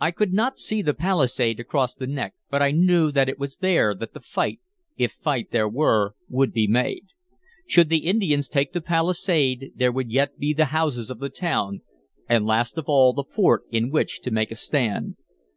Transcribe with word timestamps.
I 0.00 0.10
could 0.10 0.32
not 0.32 0.58
see 0.58 0.82
the 0.82 0.94
palisade 0.94 1.60
across 1.60 1.94
the 1.94 2.08
neck, 2.08 2.34
but 2.50 2.60
I 2.60 2.72
knew 2.72 3.12
that 3.12 3.28
it 3.28 3.38
was 3.38 3.58
there 3.58 3.94
that 3.94 4.12
the 4.12 4.18
fight 4.18 4.58
if 4.96 5.12
fight 5.12 5.52
there 5.52 5.68
were 5.68 6.16
would 6.28 6.52
be 6.52 6.66
made. 6.66 7.04
Should 7.68 7.88
the 7.88 7.98
Indians 8.06 8.48
take 8.48 8.72
the 8.72 8.80
palisade, 8.80 9.70
there 9.76 9.92
would 9.92 10.10
yet 10.10 10.38
be 10.40 10.54
the 10.54 10.64
houses 10.74 11.08
of 11.08 11.20
the 11.20 11.30
town, 11.30 11.82
and, 12.28 12.44
last 12.44 12.76
of 12.78 12.86
all, 12.88 13.12
the 13.12 13.22
fort 13.22 13.62
in 13.70 13.92
which 13.92 14.22
to 14.22 14.32
make 14.32 14.50
a 14.50 14.56
stand. 14.56 15.14